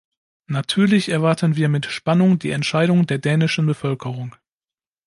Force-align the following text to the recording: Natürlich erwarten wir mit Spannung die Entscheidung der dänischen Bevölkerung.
Natürlich 0.47 1.09
erwarten 1.09 1.55
wir 1.57 1.69
mit 1.69 1.85
Spannung 1.85 2.39
die 2.39 2.49
Entscheidung 2.49 3.05
der 3.05 3.19
dänischen 3.19 3.67
Bevölkerung. 3.67 4.35